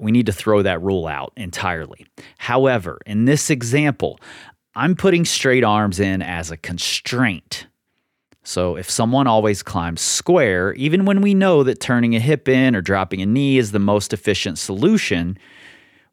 [0.00, 2.06] We need to throw that rule out entirely.
[2.38, 4.18] However, in this example,
[4.74, 7.66] I'm putting straight arms in as a constraint.
[8.42, 12.74] So if someone always climbs square, even when we know that turning a hip in
[12.74, 15.38] or dropping a knee is the most efficient solution,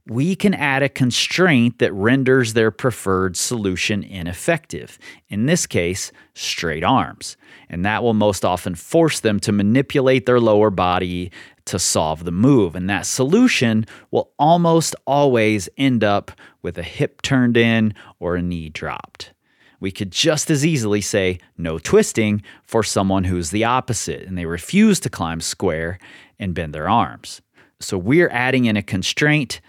[0.10, 4.98] we can add a constraint that renders their preferred solution ineffective.
[5.28, 7.36] In this case, straight arms.
[7.70, 11.32] And that will most often force them to manipulate their lower body
[11.66, 12.76] to solve the move.
[12.76, 18.42] And that solution will almost always end up with a hip turned in or a
[18.42, 19.34] knee dropped.
[19.80, 24.46] We could just as easily say no twisting for someone who's the opposite and they
[24.46, 26.00] refuse to climb square
[26.40, 27.42] and bend their arms.
[27.80, 29.62] So we're adding in a constraint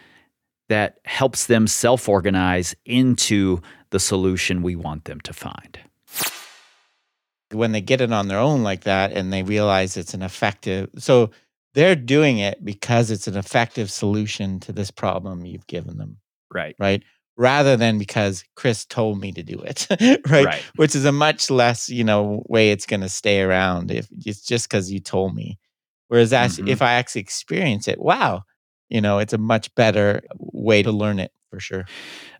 [0.69, 5.79] that helps them self organize into the solution we want them to find.
[7.53, 10.91] when they get it on their own like that and they realize it's an effective
[10.99, 11.31] so
[11.75, 16.19] they're doing it because it's an effective solution to this problem you've given them
[16.53, 16.77] Right.
[16.79, 17.03] right
[17.39, 19.87] rather than because kris told me to do it
[20.29, 20.45] right?
[20.45, 20.63] Right.
[20.77, 24.43] which is a much less you know way it's going to stay around if it's
[24.45, 25.59] just because you told me
[26.09, 26.69] whereas Mhm.
[26.69, 28.43] if i actually experience it wow
[28.89, 31.85] you know it's a much better way to learn it for sure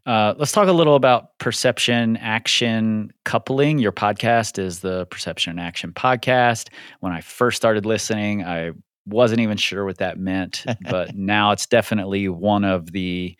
[0.07, 3.79] Uh, let's talk a little about perception action coupling.
[3.79, 6.69] Your podcast is the Perception and Action podcast.
[7.01, 8.73] When I first started listening, I
[9.05, 13.37] wasn't even sure what that meant, but now it's definitely one of the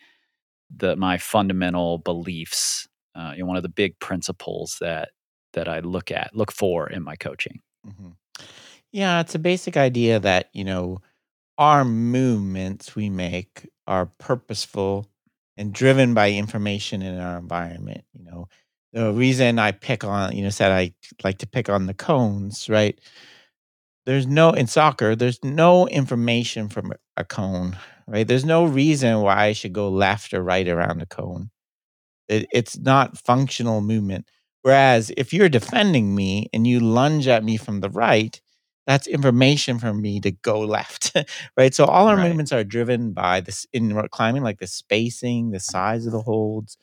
[0.75, 2.87] the my fundamental beliefs.
[3.15, 5.09] Uh, you know, one of the big principles that
[5.53, 7.61] that I look at, look for in my coaching.
[7.87, 8.13] Mhm.
[8.91, 10.99] Yeah, it's a basic idea that, you know,
[11.59, 15.07] our movements we make are purposeful
[15.57, 18.05] and driven by information in our environment.
[18.13, 18.49] You know,
[18.93, 20.93] the reason I pick on, you know, said I
[21.23, 22.99] like to pick on the cones, right?
[24.05, 28.27] There's no, in soccer, there's no information from a cone, right?
[28.27, 31.51] There's no reason why I should go left or right around a cone.
[32.29, 34.27] It, it's not functional movement.
[34.63, 38.39] Whereas if you're defending me and you lunge at me from the right,
[38.89, 41.15] that's information for me to go left,
[41.57, 41.73] right?
[41.75, 42.29] So all our Right.
[42.29, 46.77] movements are driven by this in climbing, like the spacing, the size of the holds,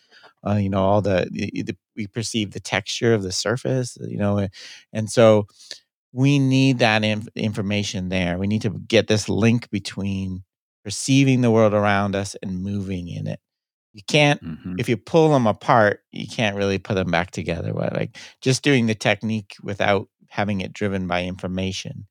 [0.47, 4.19] uh, you know, all the, the, the we perceive the texture of the surface, you
[4.19, 4.49] know,
[4.93, 5.47] and so
[6.13, 8.39] we need that inf- information there.
[8.39, 10.45] We need to get this link between
[10.85, 13.41] perceiving the world around us and moving in it.
[13.97, 14.79] You can't Mhm.
[14.79, 17.73] if you pull them apart, you can't really put them back together.
[17.73, 17.93] Right?
[17.95, 22.07] Like just doing the technique without having it driven by information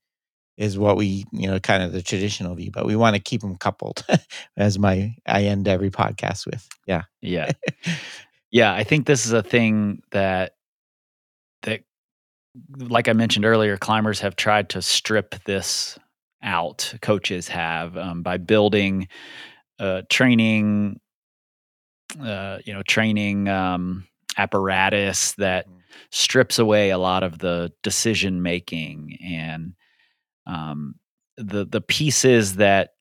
[0.58, 2.72] is what we, you know, kind of the traditional view.
[2.72, 4.04] But we want to keep them coupled,
[4.58, 6.68] as my I end every podcast with.
[6.88, 7.04] Yeah.
[7.22, 7.52] Yeah.
[8.52, 10.54] yeah, I think this is a thing that
[11.64, 11.82] that
[12.80, 16.00] like I mentioned earlier, climbers have tried to strip this
[16.42, 16.96] out.
[17.02, 19.08] Coaches have um, by building
[19.80, 21.00] uh, training,
[22.22, 25.84] uh, you know, training um, apparatus that Mhm.
[26.12, 29.74] strips away a lot of the decision making and
[30.48, 30.96] um,
[31.38, 32.92] the the pieces that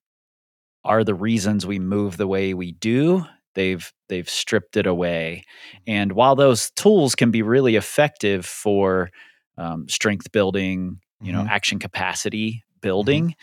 [0.84, 3.24] are the reasons we move the way we do.
[3.54, 5.44] They've they've stripped it away,
[5.86, 9.10] and while those tools can be really effective for
[9.58, 11.48] um, strength building, you know, Mhm.
[11.48, 13.34] action capacity building,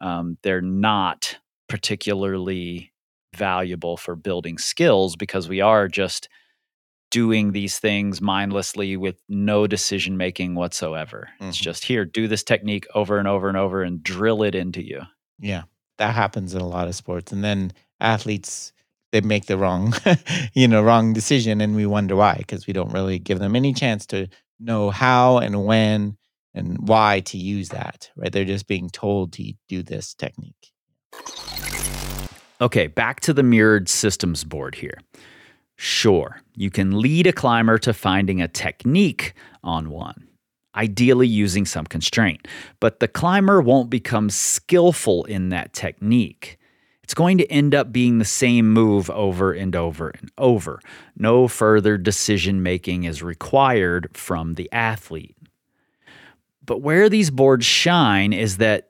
[0.00, 2.92] um, they're not particularly
[3.34, 6.28] valuable for building skills because we are just
[7.10, 11.28] doing these things mindlessly with no decision making whatsoever.
[11.40, 11.62] It's Mhm.
[11.62, 15.02] just here, do this technique over and over and over and drill it into you.
[15.38, 15.64] Yeah,
[15.98, 18.72] that happens in a lot of sports, and then athletes
[19.12, 19.94] they make the wrong,
[20.54, 23.72] you know, wrong decision, and we wonder why because we don't really give them any
[23.72, 24.26] chance to
[24.58, 26.16] know how and when
[26.52, 28.10] and why to use that.
[28.16, 28.32] Right?
[28.32, 30.72] They're just being told to do this technique.
[32.64, 34.98] Okay, back to the mirrored systems board here.
[35.76, 40.26] Sure, you can lead a climber to finding a technique on one,
[40.74, 42.48] ideally using some constraint,
[42.80, 46.56] but the climber won't become skillful in that technique.
[47.02, 50.80] It's going to end up being the same move over and over and over.
[51.18, 55.36] No further decision making is required from the athlete.
[56.64, 58.88] But where these boards shine is that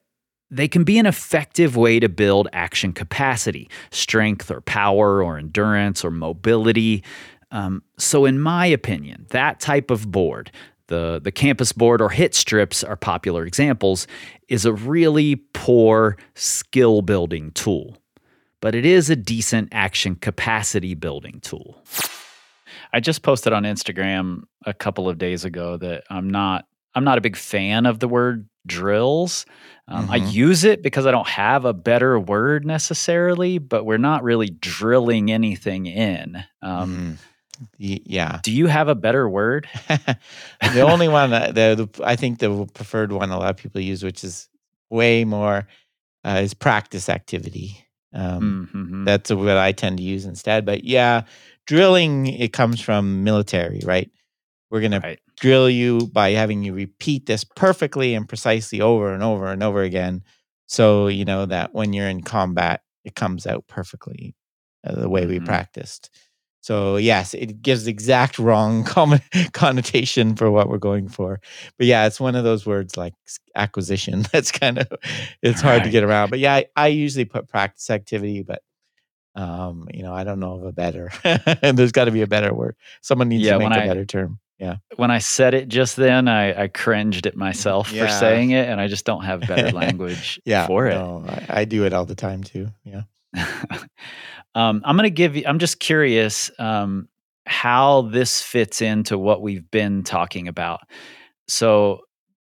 [0.51, 6.05] they can be an effective way to build action capacity, strength or power or endurance
[6.05, 7.03] or mobility.
[7.51, 10.51] Um, so, in my opinion, that type of board,
[10.89, 14.07] the, the campus board or hit strips are popular examples,
[14.49, 17.97] is a really poor skill building tool.
[18.61, 21.83] But it is a decent action capacity building tool.
[22.93, 27.19] I just posted on Instagram a couple of days ago that I'm not I'm not
[27.19, 29.47] a big fan of the word drills.
[29.89, 30.33] Um, I Mhm.
[30.33, 35.31] use it because I don't have a better word necessarily, but we're not really drilling
[35.31, 36.43] anything in.
[36.63, 37.19] Um, Mhm.
[37.79, 38.41] Y- yeah.
[38.43, 39.69] Do you have a better word?
[40.75, 43.81] the only one that the, the I think the preferred one a lot of people
[43.81, 44.49] use, which is
[44.91, 45.69] way more,
[46.25, 47.87] uh, is practice activity.
[48.13, 49.05] Um, Mhm.
[49.05, 50.65] That's what I tend to use instead.
[50.65, 51.23] But yeah,
[51.67, 54.11] drilling it comes from military, right?
[54.71, 59.47] We're gonna drill you by having you repeat this perfectly and precisely over and over
[59.47, 60.23] and over again,
[60.67, 64.35] so you know that when you're in combat, it comes out perfectly
[64.85, 65.45] uh, the way we Mhm.
[65.47, 66.11] practiced.
[66.63, 69.21] So yes, it gives the exact wrong com-
[69.53, 71.41] connotation for what we're going for.
[71.77, 73.13] But yeah, it's one of those words like
[73.55, 74.25] acquisition.
[74.33, 74.89] That's kind of
[75.43, 76.31] it's hard to get around.
[76.31, 78.63] But yeah, I, I usually put practice activity, but
[79.37, 81.11] um, you know, I don't know of a better.
[81.25, 82.77] and there's got to be a better word.
[83.03, 84.39] Someone needs Yeah, to make a I- better term.
[84.59, 84.77] Yeah.
[84.97, 88.81] When I said it just then, I, I cringed at myself for saying it, and
[88.81, 90.67] I just don't have better language Yeah.
[90.67, 90.95] for it.
[90.95, 92.69] no, I, I do it all the time too.
[92.85, 93.03] Yeah.
[94.55, 97.09] um, I'm going to give you, I'm just curious um,
[97.47, 100.81] how this fits into what we've been talking about.
[101.49, 102.01] So,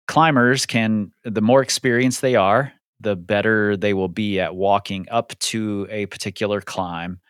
[0.08, 5.38] climbers can, the more experienced they are, the better they will be at walking up
[5.38, 7.20] to a particular climb,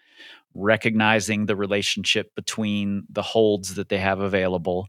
[0.55, 4.89] recognizing the relationship between the holds that they have available,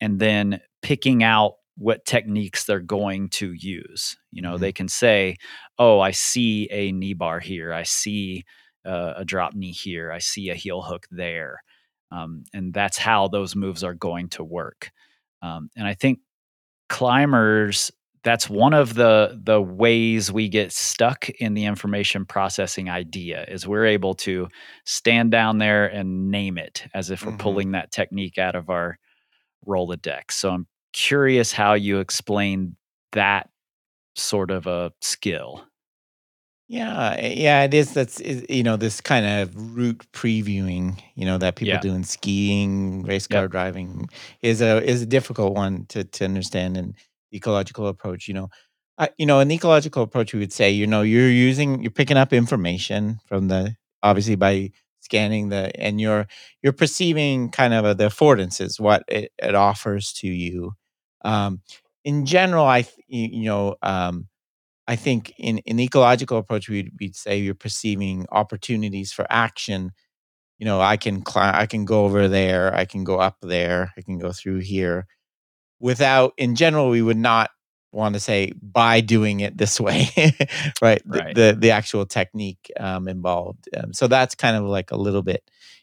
[0.00, 4.16] and then picking out what techniques they're going to use.
[4.30, 4.60] You know, Mhm.
[4.60, 5.36] they can say,
[5.78, 7.72] oh, I see a knee bar here.
[7.72, 8.44] I see
[8.84, 10.10] uh, a drop knee here.
[10.12, 11.62] I see a heel hook there.
[12.10, 14.90] Um, and that's how those moves are going to work.
[15.40, 16.18] Um, and I think
[16.88, 17.90] climbers,
[18.24, 23.66] that's one of the the ways we get stuck in the information processing idea is
[23.66, 24.48] we're able to
[24.84, 27.38] stand down there and name it as if we're Mhm.
[27.38, 28.98] pulling that technique out of our
[29.66, 30.32] Rolodex.
[30.32, 32.76] So I'm curious how you explain
[33.12, 33.48] that
[34.16, 35.64] sort of a skill.
[36.68, 37.92] Yeah, eh, yeah, it is.
[37.92, 41.80] That's is- you know this kind of route previewing, you know, that people Yeah.
[41.80, 43.50] do in skiing, race car Yep.
[43.50, 44.08] driving,
[44.42, 46.76] is a is a difficult one to to understand.
[46.76, 46.94] And
[47.32, 48.48] ecological approach, you know,
[48.98, 52.16] I, you know, an ecological approach, we would say, you know, you're using, you're picking
[52.16, 54.70] up information from the obviously by
[55.00, 56.26] scanning the, and you're
[56.62, 60.72] you're perceiving kind of the affordances, what it, it offers to you.
[61.24, 61.62] Um,
[62.04, 63.76] in general, I you, know.
[63.82, 64.28] Um,
[64.88, 69.92] I think in in the ecological approach, we'd we'd say you're perceiving opportunities for action.
[70.58, 73.92] You know, I can climb, I can go over there, I can go up there,
[73.98, 75.06] I can go through here.
[75.82, 77.50] Without, in general, we would not
[77.92, 80.08] want to say by doing it this way,
[80.80, 81.02] right?
[81.04, 83.68] The, the the actual technique um, involved.
[83.76, 85.42] Um, so that's kind of like a little bit,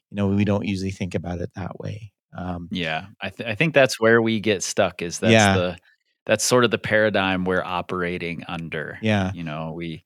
[0.10, 2.12] you know, we don't usually think about it that way.
[2.36, 5.02] Um, Yeah, I, th- I think that's where we get stuck.
[5.04, 5.54] Is that's Yeah.
[5.56, 5.78] the
[6.26, 8.98] that's sort of the paradigm we're operating under.
[9.02, 9.32] yeah.
[9.34, 10.04] You know, we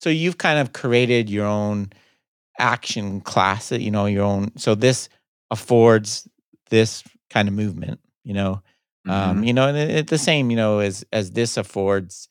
[0.00, 1.90] so you've kind of created your own
[2.58, 5.08] action class you know your own so this
[5.50, 6.28] affords
[6.70, 8.60] this kind of movement you know
[9.08, 9.46] um Mhm.
[9.46, 12.28] you know and it, it- the same you know as as this affords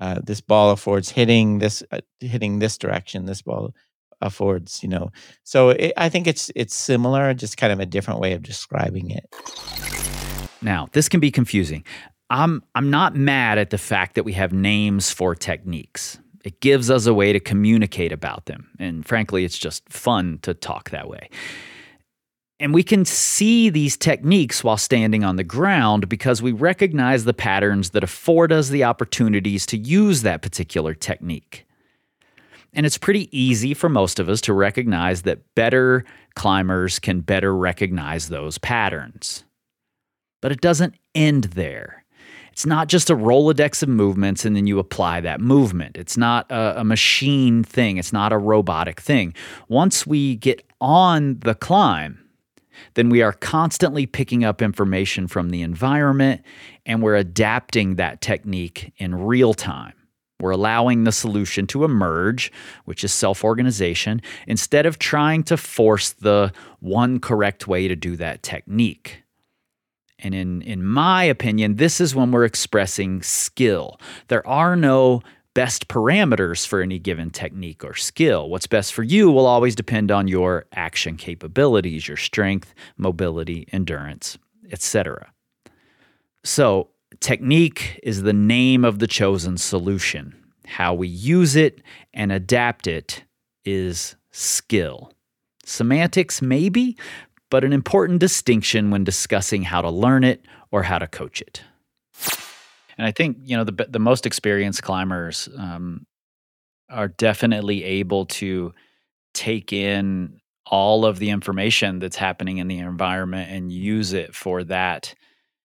[0.00, 3.72] uh this ball affords hitting this uh, hitting this direction this ball
[4.20, 5.10] affords you know
[5.44, 9.10] so it, i think it's it's similar just kind of a different way of describing
[9.10, 9.24] it
[10.60, 11.84] Now, this can be confusing.
[12.30, 16.18] I'm I'm not mad at the fact that we have names for techniques.
[16.44, 18.68] It gives us a way to communicate about them.
[18.78, 21.28] And frankly, it's just fun to talk that way.
[22.60, 27.34] And we can see these techniques while standing on the ground because we recognize the
[27.34, 31.66] patterns that afford us the opportunities to use that particular technique.
[32.74, 36.04] And it's pretty easy for most of us to recognize that better
[36.34, 39.44] climbers can better recognize those patterns.
[40.40, 42.04] But it doesn't end there.
[42.52, 45.96] It's not just a Rolodex of movements and then you apply that movement.
[45.96, 49.32] It's not a, a machine thing, it's not a robotic thing.
[49.68, 52.27] Once we get on the climb,
[52.94, 56.42] then we are constantly picking up information from the environment
[56.86, 59.94] and we're adapting that technique in real time.
[60.40, 62.52] We're allowing the solution to emerge,
[62.84, 68.14] which is self organization, instead of trying to force the one correct way to do
[68.16, 69.24] that technique.
[70.20, 74.00] And in, in my opinion, this is when we're expressing skill.
[74.28, 75.22] There are no
[75.58, 78.48] best parameters for any given technique or skill.
[78.48, 84.38] What's best for you will always depend on your action capabilities, your strength, mobility, endurance,
[84.70, 85.32] etc.
[86.44, 90.32] So, technique is the name of the chosen solution.
[90.64, 91.82] How we use it
[92.14, 93.24] and adapt it
[93.64, 95.12] is skill.
[95.64, 96.96] Semantics, maybe,
[97.50, 100.40] but an important distinction when discussing how to learn it
[100.70, 101.64] or how to coach it.
[102.98, 106.06] And I think you know the the most experienced climbers um,
[106.90, 108.72] are definitely able to
[109.34, 114.64] take in all of the information that's happening in the environment and use it for
[114.64, 115.14] that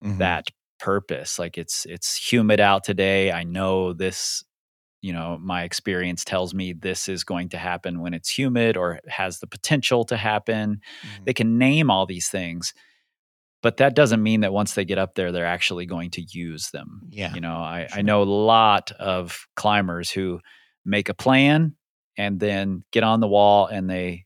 [0.02, 0.20] Mhm.
[0.20, 0.48] that
[0.80, 1.40] purpose.
[1.40, 3.32] Like it's it's humid out today.
[3.32, 4.44] I know this.
[5.02, 9.00] You know, my experience tells me this is going to happen when it's humid or
[9.08, 11.24] has the potential to happen Mhm.
[11.26, 12.74] they can name all these things
[13.64, 16.70] but that doesn't mean that once they get up there they're actually going to use
[16.70, 20.40] them Yeah, you know i, I know a lot of climbers who
[20.86, 21.76] make a plan
[22.18, 24.26] and then get on the wall and they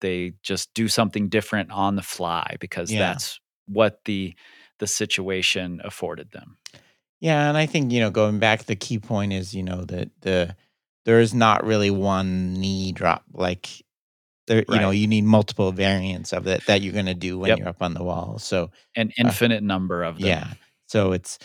[0.00, 2.98] they just do something different on the fly because Yeah.
[2.98, 4.34] that's what the
[4.78, 6.56] the situation afforded them.
[7.20, 10.10] Yeah, and I think you know, going back, the key point is you know that
[10.20, 10.54] the
[11.04, 13.84] there is not really one knee drop like
[14.48, 14.64] there.
[14.68, 17.58] You know, you need multiple variants of it that you're going to do when Yep.
[17.58, 18.38] you're up on the wall.
[18.38, 20.24] So An infinite number of them.
[20.24, 20.52] Uh, yeah,
[20.88, 21.38] so it's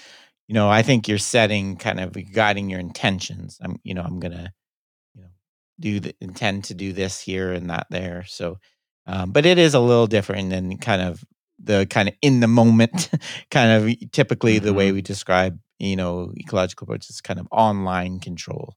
[0.47, 3.59] you know, I think you're setting kind of guiding your intentions.
[3.61, 4.53] I'm you know, I'm gonna
[5.15, 5.29] you know
[5.79, 8.25] do the intend to do this here and that there.
[8.27, 8.57] So,
[9.07, 11.23] um, but it is a little different than kind of
[11.59, 13.09] the kind of in the moment
[13.51, 18.75] kind of typically the way we describe you know ecological approaches kind of online control.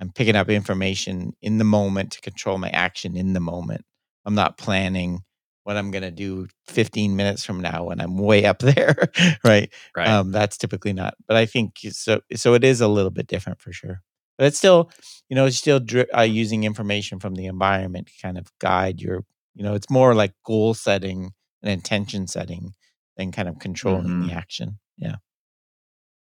[0.00, 3.84] I'm picking up information in the moment to control my action in the moment.
[4.24, 5.20] I'm not planning
[5.64, 8.96] what I'm going to do 15 minutes from now when I'm way up there,
[9.44, 9.70] right?
[9.96, 10.08] Right.
[10.08, 11.14] Um, that's typically not.
[11.28, 12.20] But I think so.
[12.34, 14.02] So it is a little bit different for sure.
[14.38, 14.90] But it's still,
[15.28, 19.00] you know, it's still dri- uh, using information from the environment to kind of guide
[19.00, 19.24] your.
[19.54, 21.32] You know, it's more like goal setting
[21.62, 22.72] and intention setting
[23.16, 24.78] than kind of controlling the action.
[24.96, 25.16] Yeah.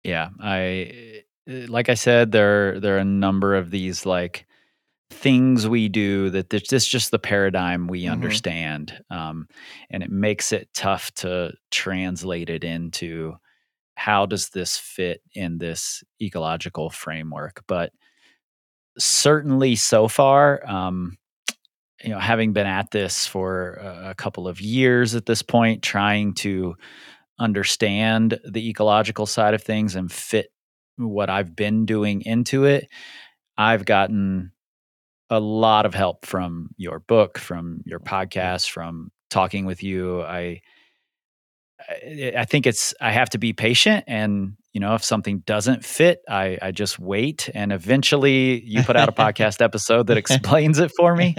[0.04, 4.46] yeah i like i said there there are a number of these like
[5.12, 8.12] things we do that this this is just the paradigm we Mhm.
[8.12, 9.48] understand um,
[9.92, 13.36] and it makes it tough to translate it into
[13.96, 17.94] how does this fit in this ecological framework but
[18.98, 21.18] certainly so far um,
[22.04, 23.74] you know having been at this for
[24.06, 26.76] a couple of years at this point trying to
[27.40, 30.53] understand the ecological side of things and fit
[30.98, 32.88] what I've been doing into it,
[33.58, 34.52] I've gotten
[35.30, 40.22] a lot of help from your book, from your oh, podcast, from talking with you.
[40.22, 40.62] I
[41.80, 45.84] I I think it's I have to be patient and you know if something doesn't
[45.84, 50.80] fit, I I just wait and eventually you put out a podcast episode that explains
[50.80, 51.36] it for me.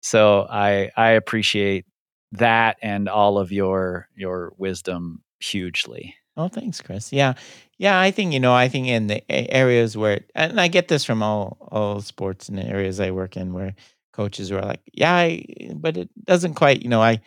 [0.00, 1.84] So I I appreciate
[2.32, 6.14] that and all of your your wisdom hugely.
[6.38, 7.12] Oh, thanks, Kris.
[7.12, 7.34] Yeah,
[7.78, 8.00] yeah.
[8.00, 8.54] I think you know.
[8.54, 12.58] I think in the areas where, and I get this from all all sports and
[12.58, 13.74] the areas I work in, where
[14.14, 15.44] coaches are like, "Yeah, I,
[15.76, 17.22] but it doesn't quite, you know, I it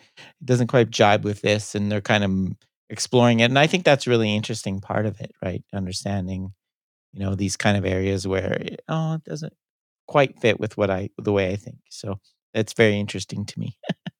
[0.46, 2.56] doesn't quite jibe with this," and they're kind of
[2.90, 3.46] exploring it.
[3.46, 5.64] And I think that's really interesting part of it, right?
[5.74, 6.54] Understanding,
[7.12, 8.58] you know, these kind of areas where
[8.88, 9.54] oh, it doesn't
[10.08, 11.78] quite fit with what I the way I think.
[11.90, 12.20] So
[12.54, 13.78] it's very interesting to me.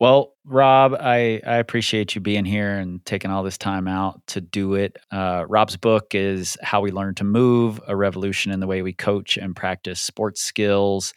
[0.00, 4.40] Well, Rob, I, I appreciate you being here and taking all this time out to
[4.40, 4.96] do it.
[5.10, 8.94] Uh, Rob's book is How We Learn to Move A Revolution in the Way We
[8.94, 11.12] Coach and Practice Sports Skills.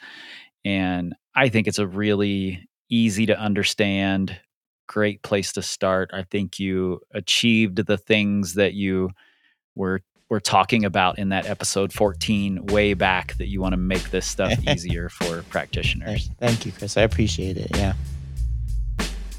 [0.66, 4.38] And I think it's a really easy to understand,
[4.88, 6.10] great place to start.
[6.14, 9.12] I think you achieved the things that you
[9.76, 14.10] were were talking about in that episode 14 way back that you want to make
[14.10, 16.30] this stuff easier for practitioners.
[16.40, 16.98] Thank you, Kris.
[16.98, 17.68] I appreciate it.
[17.76, 17.94] Yeah.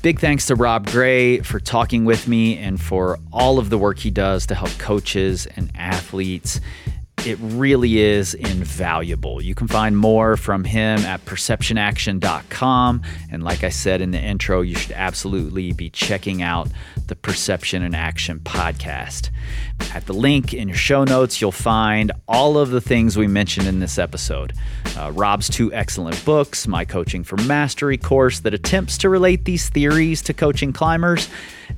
[0.05, 3.99] Big thanks to Rob Gray for talking with me and for all of the work
[3.99, 6.61] he does to help coaches and athletes.
[7.25, 9.41] It really is invaluable.
[9.41, 13.03] You can find more from him at perceptionaction.com.
[13.33, 16.69] And like I said in the intro, you should absolutely be checking out
[17.07, 19.31] the Perception and Action podcast.
[19.95, 23.69] At the link in your show notes, you'll find all of the things we mentioned
[23.69, 24.53] in this episode.
[24.99, 29.69] Uh, Rob's two excellent books, my Coaching for Mastery course that attempts to relate these
[29.69, 31.29] theories to coaching climbers,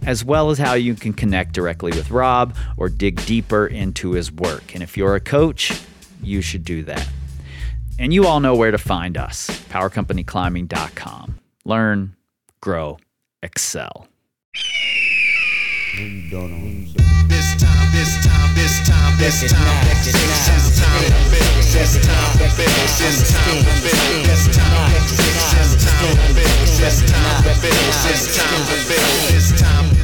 [0.06, 4.32] as well as how you can connect directly with Rob or dig deeper into his
[4.32, 4.74] work.
[4.74, 5.78] And if you're a coach,
[6.22, 7.06] you should do that.
[7.98, 11.38] And you all know where to find us powercompanyclimbing.com.
[11.64, 12.16] Learn,
[12.60, 12.98] grow,
[13.42, 14.08] excel.
[14.54, 14.64] No, you don't.
[14.64, 15.85] No, you don't.
[15.96, 22.44] This time, this time, this time, this time, this time to build, this time to
[22.52, 22.68] build,
[23.00, 28.36] this time to build, this time, this time to build, this time to build, this
[28.36, 29.95] time to build, this time,